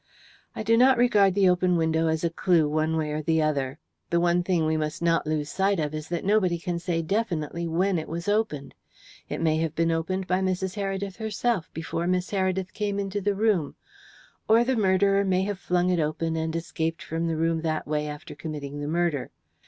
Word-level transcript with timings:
"I 0.55 0.63
do 0.63 0.77
not 0.77 0.97
regard 0.97 1.35
the 1.35 1.47
open 1.47 1.77
window 1.77 2.07
as 2.07 2.23
a 2.23 2.31
clue 2.31 2.67
one 2.67 2.97
way 2.97 3.11
or 3.11 3.21
the 3.21 3.39
other. 3.39 3.77
The 4.09 4.19
one 4.19 4.41
thing 4.41 4.65
we 4.65 4.75
must 4.75 4.99
not 5.03 5.27
lose 5.27 5.47
sight 5.47 5.79
of 5.79 5.93
is 5.93 6.07
that 6.09 6.25
nobody 6.25 6.57
can 6.57 6.79
say 6.79 7.03
definitely 7.03 7.67
when 7.67 7.99
it 7.99 8.07
was 8.07 8.27
opened. 8.27 8.73
It 9.29 9.41
may 9.41 9.57
have 9.57 9.75
been 9.75 9.91
opened 9.91 10.25
by 10.25 10.39
Mrs. 10.39 10.73
Heredith 10.75 11.17
herself 11.17 11.69
before 11.71 12.07
Miss 12.07 12.31
Heredith 12.31 12.73
came 12.73 12.97
into 12.99 13.21
the 13.21 13.35
room, 13.35 13.75
or 14.47 14.63
the 14.63 14.75
murderer 14.75 15.23
may 15.23 15.43
have 15.43 15.59
flung 15.59 15.91
it 15.91 15.99
open 15.99 16.35
and 16.35 16.55
escaped 16.55 17.03
from 17.03 17.27
the 17.27 17.37
room 17.37 17.61
that 17.61 17.85
way 17.87 18.07
after 18.07 18.33
committing 18.33 18.79
the 18.81 18.87
murder. 18.87 19.29